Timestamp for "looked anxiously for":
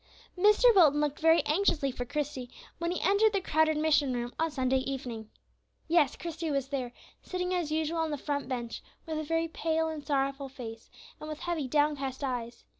0.99-2.05